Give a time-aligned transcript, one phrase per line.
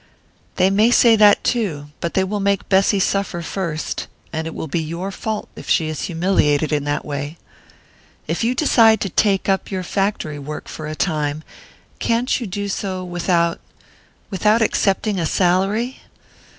[0.55, 4.65] "They may say that too; but they will make Bessy suffer first and it will
[4.67, 7.37] be your fault if she is humiliated in that way.
[8.25, 11.43] If you decide to take up your factory work for a time,
[11.99, 13.59] can't you do so without
[14.31, 15.99] without accepting a salary?